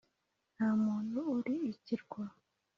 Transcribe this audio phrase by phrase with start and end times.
[0.55, 2.23] nta muntu uri ikirwa